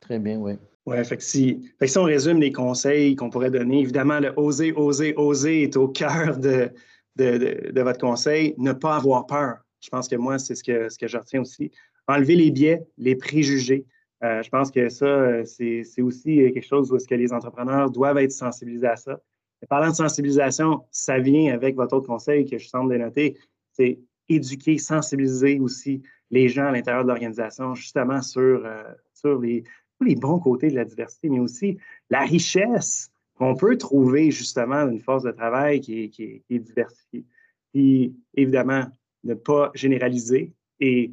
[0.00, 0.54] Très bien, oui.
[0.86, 5.14] Oui, fait, si, si on résume les conseils qu'on pourrait donner, évidemment, le oser, oser,
[5.16, 6.70] oser est au cœur de,
[7.16, 8.54] de, votre conseil.
[8.58, 9.56] Ne pas avoir peur.
[9.80, 11.70] Je pense que moi, c'est ce que, ce que je retiens aussi.
[12.06, 13.86] Enlever les biais, les préjugés.
[14.22, 18.18] Euh, je pense que ça, c'est aussi quelque chose où est-ce que les entrepreneurs doivent
[18.18, 19.20] être sensibilisés à ça.
[19.68, 23.36] parlant de sensibilisation, ça vient avec votre autre conseil que je semble dénoter,
[23.72, 23.98] c'est
[24.28, 28.82] éduquer, sensibiliser aussi les gens à l'intérieur de l'organisation, justement sur, euh,
[29.12, 29.64] sur les,
[30.00, 31.78] les bons côtés de la diversité, mais aussi
[32.10, 37.24] la richesse qu'on peut trouver justement d'une force de travail qui est, qui, est, diversifiée.
[37.72, 38.86] Puis, évidemment,
[39.24, 41.12] ne pas généraliser et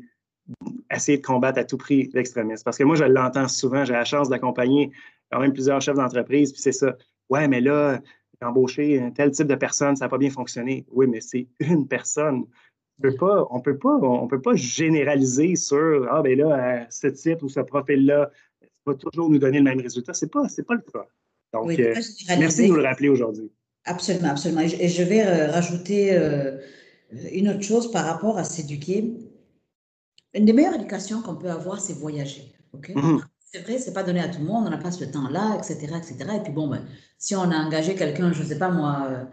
[0.92, 2.64] essayer de combattre à tout prix l'extrémisme.
[2.64, 4.92] Parce que moi, je l'entends souvent, j'ai la chance d'accompagner
[5.32, 6.96] quand même plusieurs chefs d'entreprise, puis c'est ça.
[7.30, 8.02] Ouais, mais là,
[8.42, 10.86] embaucher un tel type de personne, ça n'a pas bien fonctionné.
[10.92, 12.46] Oui, mais c'est une personne
[13.02, 17.44] peut pas, on peut pas, on peut pas généraliser sur ah ben là, ce type
[17.44, 18.32] ou ce profil-là
[18.86, 20.14] va toujours nous donner le même résultat.
[20.14, 21.06] C'est pas, c'est pas le cas.
[21.54, 21.94] Donc, euh,
[22.40, 23.52] merci de nous le rappeler aujourd'hui.
[23.86, 24.62] Absolument, absolument.
[24.62, 26.58] Et je vais euh, rajouter euh,
[27.32, 29.14] une autre chose par rapport à s'éduquer.
[30.34, 32.54] Une des meilleures éducations qu'on peut avoir, c'est voyager.
[32.74, 32.90] ok?
[32.90, 33.22] Mm-hmm.
[33.40, 35.94] C'est vrai, c'est pas donné à tout le monde, on n'a pas ce temps-là, etc.,
[35.98, 36.16] etc.
[36.38, 36.86] Et puis bon, ben,
[37.18, 39.28] si on a engagé quelqu'un, je ne sais pas moi,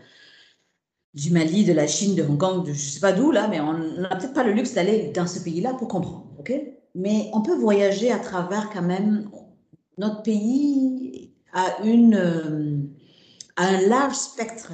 [1.18, 3.48] du Mali, de la Chine, de Hong Kong, de je ne sais pas d'où là,
[3.48, 6.52] mais on n'a peut-être pas le luxe d'aller dans ce pays-là pour comprendre, ok?
[6.94, 9.28] Mais on peut voyager à travers quand même
[9.98, 12.76] notre pays a une euh,
[13.56, 14.72] un large spectre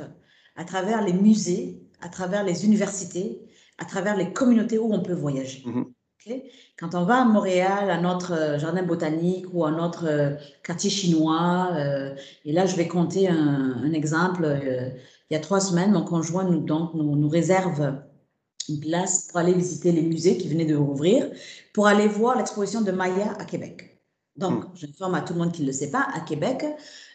[0.56, 3.40] à travers les musées, à travers les universités,
[3.78, 5.64] à travers les communautés où on peut voyager.
[5.66, 6.42] Mm-hmm.
[6.78, 10.30] Quand on va à Montréal, à notre euh, jardin botanique ou à notre euh,
[10.62, 11.70] quartier chinois,
[12.44, 14.46] et là je vais compter un, un exemple
[15.34, 17.98] il y a trois semaines, mon conjoint nous, donc, nous, réserve
[18.68, 21.28] une place pour aller visiter les musées qui venaient de rouvrir,
[21.72, 24.00] pour aller voir l'exposition de Maya à Québec.
[24.36, 24.68] Donc, hmm.
[24.76, 26.64] je j'informe à tout le monde qui ne le sait pas, à Québec,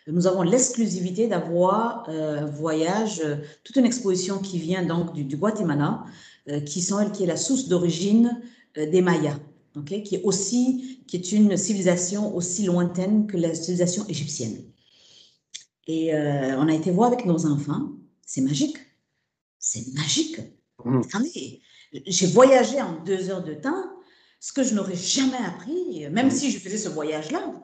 [0.06, 5.38] nous avons l'exclusivité d'avoir euh, un voyage, euh, toute une exposition qui vient donc du,
[5.38, 6.04] Guatemala,
[6.50, 8.42] euh, qui, sont, qui est la source d'origine
[8.76, 9.40] des Mayas,
[9.78, 14.58] okay, qui est aussi qui est une civilisation aussi lointaine que la civilisation égyptienne.
[15.88, 17.90] Et on a été voir avec nos enfants
[18.30, 18.78] c'est magique.
[19.58, 20.40] C'est magique.
[20.86, 21.02] Mmh.
[21.04, 21.62] Attendez,
[22.06, 23.84] j'ai voyagé en deux heures de temps,
[24.40, 26.32] ce que je n'aurais jamais appris, même mmh.
[26.32, 27.56] si je faisais ce voyage-là.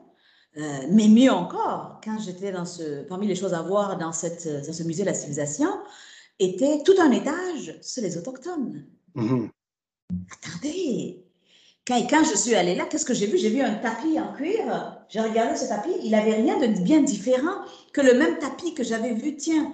[0.56, 4.48] Euh, mais mieux encore, quand j'étais dans ce, parmi les choses à voir dans, cette,
[4.66, 5.70] dans ce musée de la civilisation,
[6.40, 8.86] était tout un étage sur les autochtones.
[9.14, 9.46] Mmh.
[10.32, 11.24] Attendez,
[11.86, 13.38] quand, quand, je suis allée là, qu'est-ce que j'ai vu?
[13.38, 14.98] J'ai vu un tapis en cuir.
[15.10, 18.82] J'ai regardé ce tapis, il n'avait rien de bien différent que le même tapis que
[18.82, 19.72] j'avais vu, tiens,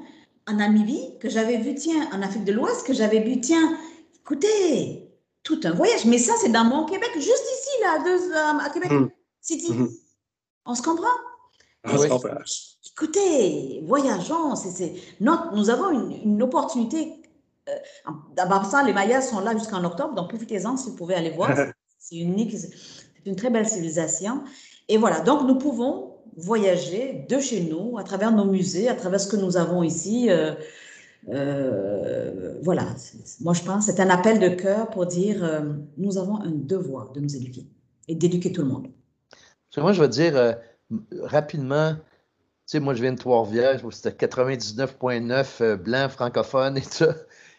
[0.49, 3.77] en Namibie, que j'avais vu, tiens, en Afrique de l'Ouest, que j'avais vu, tiens,
[4.21, 5.09] écoutez,
[5.43, 6.05] tout un voyage.
[6.05, 9.09] Mais ça, c'est dans mon Québec, juste ici, là, deux, à Québec hmm.
[9.41, 9.73] City.
[9.73, 9.89] Hmm.
[10.67, 11.07] On se comprend?
[11.85, 12.39] On se comprend.
[12.93, 14.55] Écoutez, voyageons.
[14.57, 17.23] c'est nous avons une, opportunité.
[17.69, 17.73] Euh,
[18.37, 21.51] D'abord, ça, les Mayas sont là jusqu'en octobre, donc profitez-en si vous pouvez aller voir.
[21.99, 22.71] c'est unique, c'est
[23.27, 24.43] une très belle civilisation.
[24.89, 29.21] Et voilà, donc nous pouvons voyager de chez nous, à travers nos musées, à travers
[29.21, 30.31] ce que nous avons ici.
[30.31, 30.55] Euh,
[31.29, 32.87] euh, voilà,
[33.41, 35.61] moi je pense c'est un appel de cœur pour dire euh,
[35.97, 37.69] nous avons un devoir de nous éduquer
[38.09, 38.89] et d'éduquer tout le monde.
[39.77, 40.57] Moi, je veux dire
[41.23, 42.01] rapidement, tu
[42.67, 47.17] sais, moi je viens de Trois-Rivières, c'était 99,9 blanc francophone et tout ça.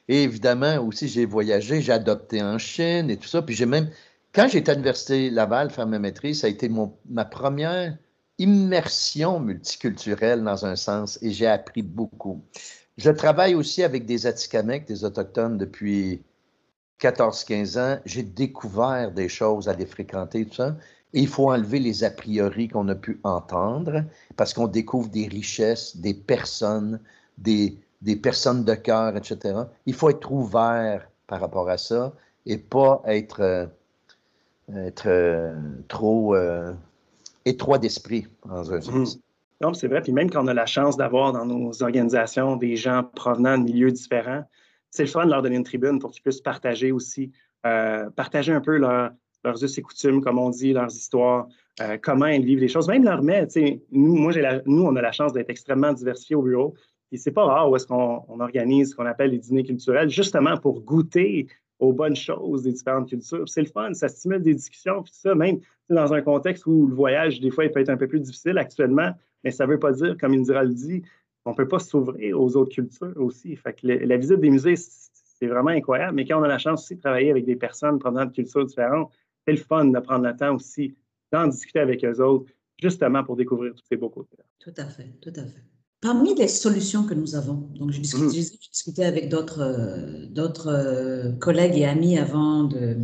[0.09, 3.41] Et évidemment, aussi, j'ai voyagé, j'ai adopté en Chine et tout ça.
[3.41, 3.89] Puis j'ai même
[4.35, 7.97] quand j'étais à l'Université Laval faire ma maîtrise, ça a été mon, ma première
[8.37, 12.41] immersion multiculturelle dans un sens et j'ai appris beaucoup.
[12.97, 16.21] Je travaille aussi avec des Atikamekw, des Autochtones, depuis
[17.01, 17.99] 14-15 ans.
[18.05, 20.75] J'ai découvert des choses à les fréquenter, tout ça.
[21.13, 24.03] Et il faut enlever les a priori qu'on a pu entendre
[24.35, 26.99] parce qu'on découvre des richesses, des personnes,
[27.37, 29.61] des, des personnes de cœur, etc.
[29.85, 32.13] Il faut être ouvert par rapport à ça
[32.45, 33.65] et pas être, euh,
[34.75, 35.55] être euh,
[35.87, 36.73] trop euh,
[37.45, 39.15] étroit d'esprit, dans un sens.
[39.15, 39.21] Mhm.
[39.61, 40.01] Non, c'est vrai.
[40.01, 43.63] Puis même quand on a la chance d'avoir dans nos organisations des gens provenant de
[43.63, 44.43] milieux différents,
[44.89, 47.31] c'est le fun de leur donner une tribune pour qu'ils puissent partager aussi,
[47.63, 51.47] partager un peu leurs us et coutumes, comme on dit, leurs histoires,
[52.01, 53.57] comment ils vivent les choses, même leur mettre.
[53.91, 56.75] Nous, moi, la, nous, on a la chance d'être extrêmement diversifiés au bureau.
[57.11, 60.57] Et c'est pas rare où est-ce qu'on organise ce qu'on appelle les dîners culturels, justement
[60.57, 61.47] pour goûter
[61.83, 63.47] aux bonnes choses des différentes cultures.
[63.47, 66.95] C'est le fun, ça stimule des discussions, puis ça, même dans un contexte où le
[66.95, 69.11] voyage, des fois, il peut être un peu plus difficile actuellement,
[69.43, 71.03] mais ça ne veut pas dire, comme Indira le dit,
[71.43, 73.55] qu'on ne peut pas s'ouvrir aux autres cultures aussi.
[73.55, 76.95] Fait la visite des musées, c'est vraiment incroyable, mais quand on a la chance aussi
[76.95, 79.11] de travailler avec des personnes provenant de cultures différentes,
[79.45, 80.95] c'est le fun de prendre le temps aussi
[81.31, 82.49] d'en discuter avec eux autres,
[82.81, 84.37] justement pour découvrir tous ces beaux côtés.
[84.59, 85.63] Tout à fait, tout à fait.
[86.03, 89.07] Parmi les solutions que nous avons, donc j'ai discuté, mmh.
[89.07, 92.97] avec d'autres euh, d'autres euh, collègues et amis avant de,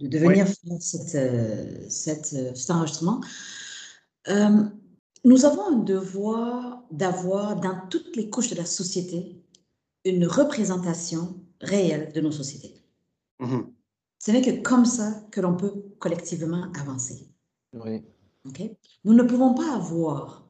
[0.00, 3.22] de, venir faire cette, euh, cette, cet enregistrement,
[4.28, 9.42] nous avons un devoir d'avoir dans toutes les couches de la société
[10.04, 12.82] une représentation réelle de nos sociétés.
[13.40, 13.60] Mmh.
[14.18, 17.30] Ce n'est que comme ça que l'on peut collectivement avancer.
[17.72, 18.02] Oui.
[19.04, 20.46] Nous ne pouvons pas avoir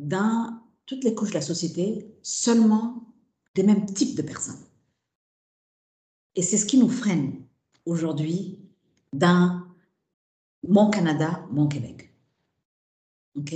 [0.00, 3.04] dans toutes les couches de la société seulement
[3.54, 4.64] des mêmes types de personnes.
[6.34, 7.44] Et c'est ce qui nous freine
[7.84, 8.58] aujourd'hui
[9.12, 9.62] dans
[10.66, 12.10] mon Canada, mon Québec.
[13.36, 13.54] OK?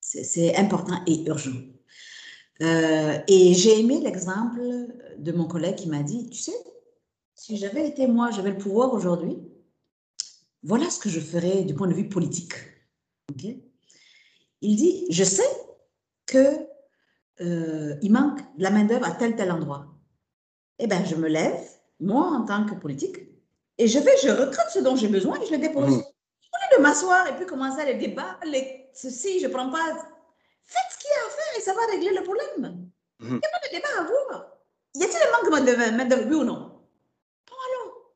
[0.00, 1.56] C'est important et urgent.
[2.62, 4.60] Euh, et j'ai aimé l'exemple
[5.18, 6.56] de mon collègue qui m'a dit, tu sais,
[7.34, 9.38] si j'avais été moi, j'avais le pouvoir aujourd'hui,
[10.62, 12.52] voilà ce que je ferais du point de vue politique.
[13.30, 13.46] OK?
[14.60, 15.48] Il dit, je sais
[16.30, 16.66] qu'il
[17.40, 19.86] euh, manque de la main-d'œuvre à tel tel endroit.
[20.78, 21.60] Eh bien, je me lève,
[21.98, 23.18] moi, en tant que politique,
[23.78, 25.90] et je vais, je recrute ce dont j'ai besoin et je le dépose.
[25.90, 26.00] Mmh.
[26.00, 29.78] Au lieu de m'asseoir et puis commencer les débats, les, ceci, je ne prends pas.
[30.64, 32.90] Faites ce qu'il y a à faire et ça va régler le problème.
[33.20, 33.26] Mmh.
[33.26, 34.50] Il n'y a pas de débat à avoir.
[34.94, 36.58] Y a-t-il un manque de main-d'œuvre, oui ou non?
[36.58, 38.14] Bon, alors.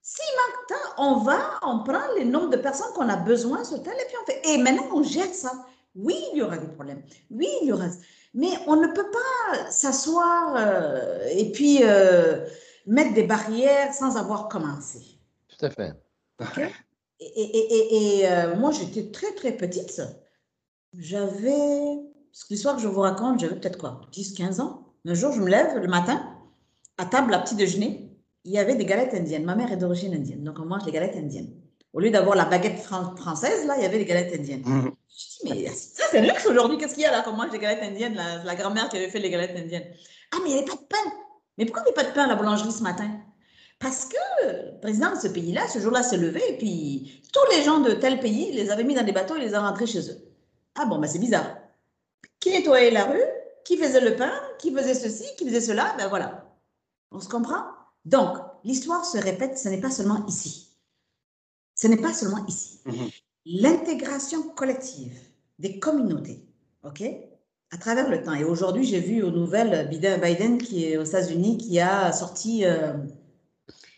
[0.00, 3.82] S'il manque tant, on va, on prend le nombre de personnes qu'on a besoin sur
[3.82, 4.40] tel et puis on fait.
[4.48, 5.52] Et maintenant, on gère ça.
[5.96, 7.02] Oui, il y aura des problèmes.
[7.30, 7.88] Oui, il y aura.
[8.34, 12.44] Mais on ne peut pas s'asseoir euh, et puis euh,
[12.86, 15.00] mettre des barrières sans avoir commencé.
[15.48, 15.94] Tout à fait.
[17.18, 20.02] Et, et, euh, moi, j'étais très, très petite.
[20.98, 21.98] J'avais,
[22.50, 24.94] l'histoire que je vous raconte, j'avais peut-être quoi, 10, 15 ans.
[25.06, 26.22] Un jour, je me lève le matin,
[26.98, 28.06] à table à petit déjeuner,
[28.44, 29.44] il y avait des galettes indiennes.
[29.44, 31.54] Ma mère est d'origine indienne, donc on mange les galettes indiennes.
[31.96, 34.62] Au lieu d'avoir la baguette française, là, il y avait les galettes indiennes.
[34.66, 34.90] Mmh.
[35.08, 36.76] Je dis, mais ça, c'est luxe aujourd'hui.
[36.76, 39.18] Qu'est-ce qu'il y a là Comment mange des galettes indiennes La, grand-mère qui avait fait
[39.18, 39.86] les galettes indiennes.
[40.30, 41.10] Ah, mais il n'y avait pas de pain.
[41.56, 43.08] Mais pourquoi il n'y avait pas de pain à la boulangerie ce matin?
[43.78, 47.62] Parce que le président de ce pays-là, ce jour-là, s'est levé et puis tous les
[47.62, 50.10] gens de tel pays, les avaient mis dans des bateaux et les a rentrés chez
[50.10, 50.18] eux.
[50.74, 51.56] Ah bon, ben c'est bizarre.
[52.40, 53.24] Qui nettoyait la rue?
[53.64, 54.32] Qui faisait le pain?
[54.58, 55.24] Qui faisait ceci?
[55.38, 55.94] Qui faisait cela?
[55.96, 56.44] Ben voilà.
[57.10, 57.64] On se comprend?
[58.04, 60.75] Donc, l'histoire se répète, ce n'est pas seulement ici.
[61.76, 62.80] Ce n'est pas seulement ici.
[62.86, 63.10] Mhm.
[63.44, 65.16] L'intégration collective
[65.60, 66.44] des communautés,
[66.82, 67.02] OK,
[67.70, 68.34] à travers le temps.
[68.34, 72.94] Et aujourd'hui, j'ai vu aux nouvelles Biden, qui est aux États-Unis, qui a sorti euh,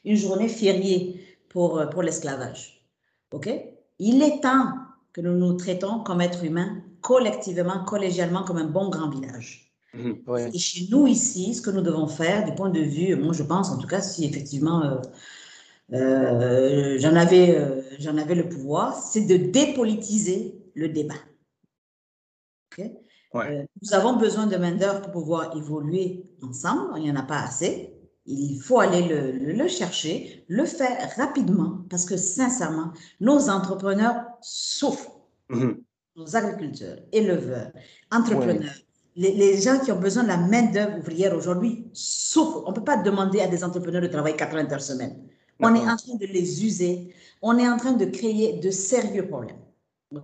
[0.04, 2.86] une journée fériée pour, euh, pour l'esclavage.
[3.32, 3.48] OK
[3.98, 4.74] Il est temps
[5.12, 9.72] que nous nous traitons comme êtres humains, collectivement, collégialement, comme un bon grand village.
[9.94, 10.50] Mhm.
[10.52, 13.42] Et chez nous, ici, ce que nous devons faire, du point de vue, moi je
[13.42, 15.00] pense en tout cas, si effectivement euh,
[15.92, 21.14] euh, j'en avais, euh, j'en avais le pouvoir, c'est de dépolitiser le débat.
[23.34, 26.92] Euh, nous avons besoin de main-d'œuvre pour pouvoir évoluer ensemble.
[26.96, 27.94] Il n'y en a pas assez.
[28.26, 35.20] Il faut aller le, le, chercher, le faire rapidement, parce que sincèrement, nos entrepreneurs souffrent.
[35.50, 35.76] Mm-hmm.
[36.16, 37.70] Nos agriculteurs, éleveurs,
[38.10, 38.74] entrepreneurs,
[39.16, 42.64] les, les, gens qui ont besoin de la main-d'œuvre ouvrière aujourd'hui souffrent.
[42.66, 45.16] On ne peut pas demander à des entrepreneurs de travailler 80 heures semaine.
[45.60, 47.14] On est en train de les user.
[47.42, 49.56] On est en train de créer de sérieux problèmes.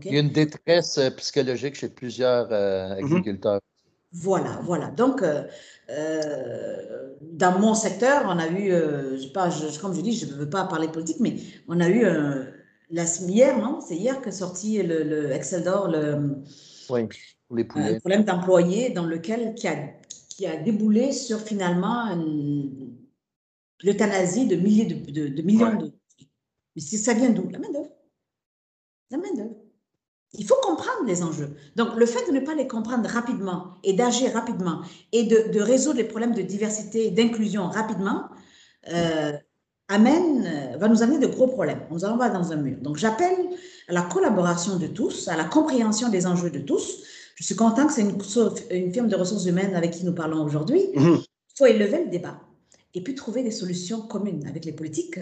[0.05, 3.05] Il y a une détresse euh, psychologique chez plusieurs euh, mhm.
[3.05, 3.61] agriculteurs.
[4.12, 4.91] Voilà, voilà.
[4.93, 5.24] Donc,
[7.20, 10.66] dans mon secteur, on a eu, je pas, comme je dis, je ne veux pas
[10.66, 11.35] parler politique, mais
[11.66, 12.05] on a eu
[12.91, 13.80] la, hier, non?
[13.80, 16.45] C'est hier que sorti le, le Excel d'or, le,
[16.91, 17.09] oui,
[17.51, 19.76] les problème d'employés dans lequel qui a,
[20.28, 22.07] qui a déboulé sur finalement
[23.85, 25.93] l'euthanasie de milliers de, de, millions de.
[26.74, 27.49] Mais ça vient d'où?
[27.51, 27.91] La main-d'œuvre.
[29.11, 29.55] La main-d'œuvre.
[30.37, 31.55] Il faut comprendre les enjeux.
[31.76, 34.80] Donc, le fait de ne pas les comprendre rapidement et d'agir rapidement
[35.12, 38.24] et de, de, résoudre les problèmes de diversité et d'inclusion rapidement
[38.93, 39.32] euh,
[39.87, 41.82] amène, va nous amener de gros problèmes.
[41.91, 42.78] On nous envoie dans un mur.
[42.80, 43.37] Donc, j'appelle
[43.87, 47.05] à la collaboration de tous, à la compréhension des enjeux de tous.
[47.37, 48.18] Je suis content que c'est une,
[48.70, 50.82] une, firme de ressources humaines avec qui nous parlons aujourd'hui.
[50.97, 51.18] Mhm.
[51.18, 52.41] Il faut élever le débat
[52.95, 55.18] et puis trouver des solutions communes avec les politiques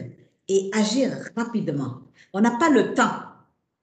[0.48, 2.02] et agir rapidement.
[2.32, 3.12] On n'a pas le temps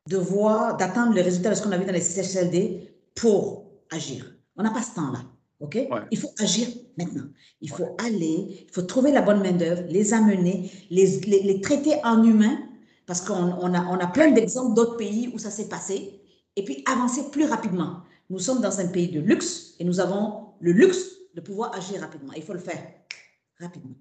[0.08, 4.26] de voir, d'attendre les résultats de ce qu'on a vu dans les CHLD pour agir.
[4.56, 5.24] On n'a pas ce temps-là.
[5.60, 5.78] OK?
[6.12, 6.68] Il faut agir
[6.98, 7.26] maintenant.
[7.62, 12.24] Il faut aller, il faut trouver la bonne main-d'œuvre, les amener, les, les, traiter en
[12.24, 12.58] humain,
[13.06, 16.22] parce qu'on on a, on a plein d'exemples d'autres pays où ça s'est passé,
[16.56, 18.02] et puis avancer plus rapidement.
[18.30, 22.02] Nous sommes dans un pays de luxe et nous avons le luxe de pouvoir agir
[22.02, 22.34] rapidement.
[22.34, 22.82] Il faut le faire
[23.60, 23.96] rapidement.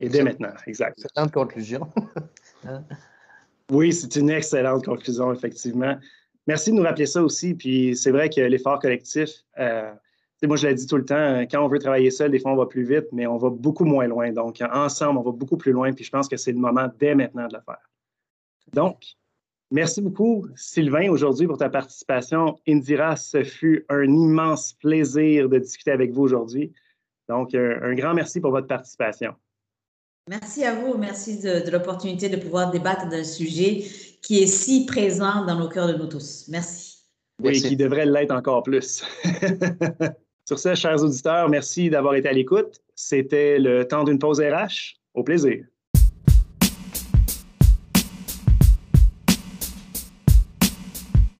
[0.00, 0.98] Et dès maintenant, exact.
[0.98, 1.90] C'est une conclusion.
[2.62, 2.84] Hein?
[3.70, 5.96] oui, c'est une excellente conclusion, effectivement.
[6.46, 7.54] Merci de nous rappeler ça aussi.
[7.54, 9.90] Puis c'est vrai que l'effort collectif, euh,
[10.42, 12.56] moi je l'ai dit tout le temps, quand on veut travailler seul, des fois on
[12.56, 14.30] va plus vite, mais on va beaucoup moins loin.
[14.32, 15.90] Donc ensemble, on va beaucoup plus loin.
[15.94, 17.90] Puis je pense que c'est le moment dès maintenant de le faire.
[18.74, 19.04] Donc,
[19.70, 22.58] merci beaucoup, Sylvain, aujourd'hui pour ta participation.
[22.68, 26.72] Indira, ce fut un immense plaisir de discuter avec vous aujourd'hui.
[27.30, 29.34] Donc, un grand merci pour votre participation.
[30.28, 30.98] Merci à vous.
[30.98, 33.84] Merci de, l'opportunité de pouvoir débattre d'un sujet
[34.20, 36.48] qui est si présent dans nos cœurs de nous tous.
[36.48, 37.04] Merci.
[37.40, 39.04] Oui, qui devrait l'être encore plus.
[40.44, 42.82] Sur ce, chers auditeurs, merci d'avoir été à l'écoute.
[42.96, 44.98] C'était le temps d'une pause RH.
[45.14, 45.64] Au plaisir.